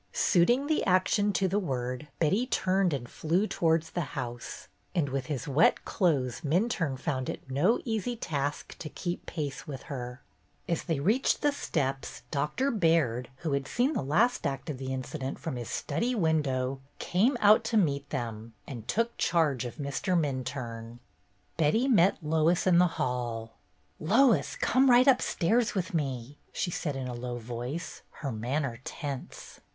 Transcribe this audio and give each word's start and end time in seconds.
Suiting 0.13 0.65
the 0.65 0.83
action 0.85 1.31
to 1.33 1.47
the 1.47 1.59
word, 1.59 2.07
Betty 2.17 2.47
turned 2.47 2.91
and 2.91 3.07
flew 3.07 3.45
towards 3.45 3.91
the 3.91 4.17
house, 4.17 4.67
and 4.95 5.09
with 5.09 5.27
his 5.27 5.47
wet 5.47 5.85
clothes 5.85 6.41
Minturne 6.41 6.97
found 6.97 7.29
it 7.29 7.47
no 7.51 7.79
easy 7.85 8.15
task 8.15 8.75
to 8.79 8.89
keep 8.89 9.27
pace 9.27 9.67
with 9.67 9.83
her. 9.83 10.19
As 10.67 10.81
they 10.85 10.99
reached 10.99 11.43
the 11.43 11.51
steps. 11.51 12.23
Doctor 12.31 12.71
Baird, 12.71 13.29
who 13.45 13.51
had 13.51 13.67
seen 13.67 13.93
the 13.93 14.01
last 14.01 14.47
act 14.47 14.71
of 14.71 14.79
the 14.79 14.91
incident 14.91 15.37
from 15.37 15.55
his 15.55 15.69
study 15.69 16.15
window, 16.15 16.81
came 16.97 17.37
out 17.39 17.63
to 17.65 17.77
meet 17.77 18.09
them 18.09 18.53
and 18.65 18.87
took 18.87 19.15
charge 19.19 19.65
of 19.65 19.75
Mr. 19.75 20.19
Minturne. 20.19 20.97
Betty 21.57 21.87
met 21.87 22.17
Lois 22.23 22.65
in 22.65 22.79
the 22.79 22.87
hall. 22.97 23.53
"Lois, 23.99 24.55
come 24.55 24.89
right 24.89 25.05
upstairs 25.07 25.75
with 25.75 25.93
me," 25.93 26.39
she 26.51 26.71
said 26.71 26.95
in 26.95 27.07
a 27.07 27.13
low 27.13 27.37
voice, 27.37 28.01
her 28.13 28.31
manner 28.31 28.79
tense. 28.83 29.59